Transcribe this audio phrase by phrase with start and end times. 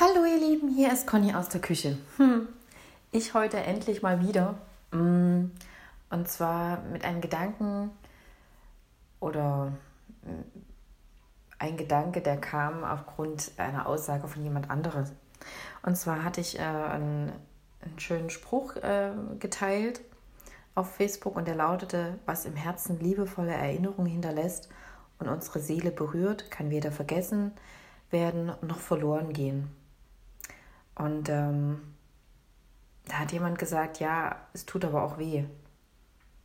[0.00, 1.98] Hallo ihr Lieben, hier ist Conny aus der Küche.
[2.18, 2.46] Hm.
[3.10, 4.54] Ich heute endlich mal wieder.
[4.92, 5.46] Mm,
[6.10, 7.90] und zwar mit einem Gedanken
[9.18, 9.72] oder
[10.22, 10.60] mm,
[11.58, 15.10] ein Gedanke, der kam aufgrund einer Aussage von jemand anderes.
[15.82, 17.32] Und zwar hatte ich äh, einen,
[17.80, 20.00] einen, schönen Spruch äh, geteilt
[20.76, 24.68] auf Facebook und der lautete, was im Herzen liebevolle Erinnerungen hinterlässt
[25.18, 27.50] und unsere Seele berührt, kann weder vergessen
[28.10, 29.68] werden noch verloren gehen.
[30.98, 31.80] Und ähm,
[33.06, 35.44] da hat jemand gesagt, ja, es tut aber auch weh.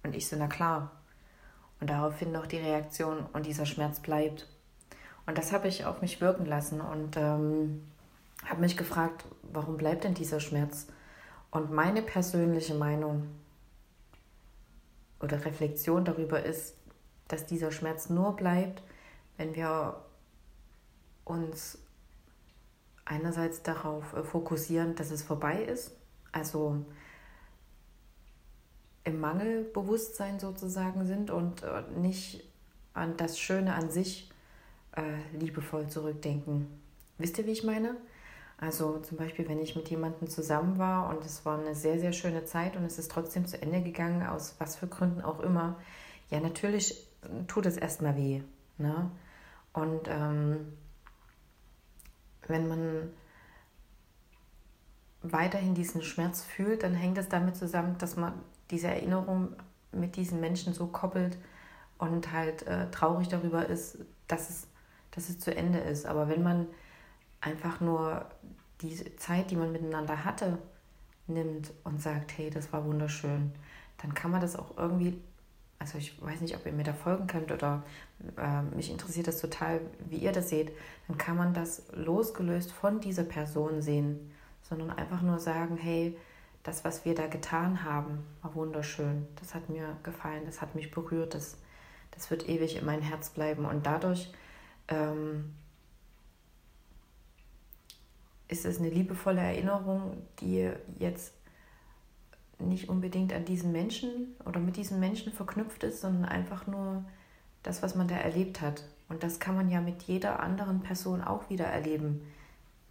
[0.03, 0.91] Und ich so, na klar.
[1.79, 4.47] Und daraufhin noch die Reaktion, und dieser Schmerz bleibt.
[5.25, 7.83] Und das habe ich auf mich wirken lassen und ähm,
[8.45, 10.87] habe mich gefragt, warum bleibt denn dieser Schmerz?
[11.49, 13.27] Und meine persönliche Meinung
[15.19, 16.75] oder Reflexion darüber ist,
[17.27, 18.83] dass dieser Schmerz nur bleibt,
[19.37, 20.01] wenn wir
[21.23, 21.77] uns
[23.13, 25.91] einerseits darauf äh, fokussieren, dass es vorbei ist,
[26.31, 26.83] also
[29.03, 32.43] im Mangelbewusstsein sozusagen sind und äh, nicht
[32.93, 34.31] an das Schöne an sich
[34.95, 36.67] äh, liebevoll zurückdenken.
[37.17, 37.95] Wisst ihr, wie ich meine?
[38.57, 42.13] Also zum Beispiel, wenn ich mit jemandem zusammen war und es war eine sehr, sehr
[42.13, 45.77] schöne Zeit und es ist trotzdem zu Ende gegangen, aus was für Gründen auch immer,
[46.29, 47.07] ja, natürlich
[47.47, 48.41] tut es erstmal weh.
[48.77, 49.11] Ne?
[49.73, 50.73] Und ähm,
[52.47, 53.11] wenn man
[55.21, 58.33] weiterhin diesen Schmerz fühlt, dann hängt es damit zusammen, dass man
[58.71, 59.55] diese Erinnerung
[59.91, 61.37] mit diesen Menschen so koppelt
[61.97, 64.67] und halt äh, traurig darüber ist, dass es,
[65.11, 66.05] dass es zu Ende ist.
[66.05, 66.67] Aber wenn man
[67.39, 68.25] einfach nur
[68.81, 70.57] diese Zeit, die man miteinander hatte,
[71.27, 73.51] nimmt und sagt, hey, das war wunderschön,
[74.01, 75.21] dann kann man das auch irgendwie
[75.83, 77.83] also ich weiß nicht, ob ihr mir da folgen könnt oder
[78.37, 80.71] äh, mich interessiert das total, wie ihr das seht,
[81.09, 84.31] dann kann man das losgelöst von dieser Person sehen,
[84.61, 86.17] sondern einfach nur sagen, hey,
[86.63, 90.89] das, was wir da getan haben, war wunderschön, das hat mir gefallen, das hat mich
[90.89, 91.57] berührt, das,
[92.11, 93.65] das wird ewig in mein Herz bleiben.
[93.65, 94.31] Und dadurch
[94.87, 95.53] ähm,
[98.47, 101.33] ist es eine liebevolle Erinnerung, die jetzt
[102.59, 107.03] nicht unbedingt an diesen Menschen oder mit diesen Menschen verknüpft ist, sondern einfach nur
[107.63, 108.83] das, was man da erlebt hat.
[109.09, 112.25] Und das kann man ja mit jeder anderen Person auch wieder erleben,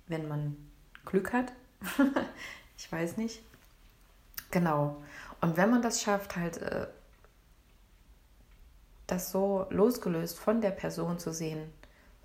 [0.08, 0.56] wenn man
[1.04, 1.52] Glück hat.
[2.78, 3.42] ich weiß nicht.
[4.50, 5.02] Genau.
[5.40, 6.86] Und wenn man das schafft, halt äh,
[9.06, 11.70] das so losgelöst von der Person zu sehen,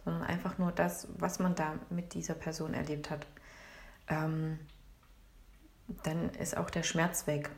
[0.03, 3.25] sondern einfach nur das, was man da mit dieser Person erlebt hat,
[4.07, 4.59] ähm,
[6.03, 7.49] dann ist auch der Schmerz weg.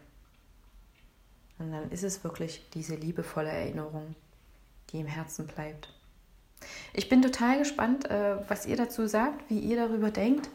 [1.58, 4.16] Und dann ist es wirklich diese liebevolle Erinnerung,
[4.92, 5.94] die im Herzen bleibt.
[6.94, 10.50] Ich bin total gespannt, äh, was ihr dazu sagt, wie ihr darüber denkt.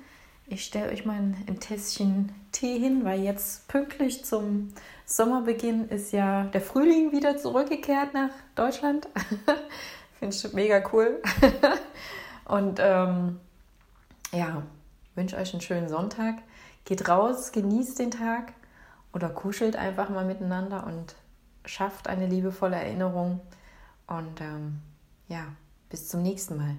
[0.47, 4.75] Ich stelle euch mal ein Tässchen Tee hin, weil jetzt pünktlich zum
[5.07, 9.09] Sommerbeginn ist ja der Frühling wieder zurückgekehrt nach Deutschland.
[10.19, 11.23] Finde ich mega cool.
[12.45, 13.41] Und ähm,
[14.33, 14.63] ja,
[15.15, 16.37] wünsche euch einen schönen Sonntag.
[16.85, 18.53] Geht raus, genießt den Tag
[19.13, 21.15] oder kuschelt einfach mal miteinander und
[21.65, 23.41] schafft eine liebevolle Erinnerung.
[24.07, 24.81] Und ähm,
[25.29, 25.47] ja,
[25.89, 26.77] bis zum nächsten Mal.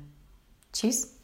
[0.74, 1.15] Tschüss.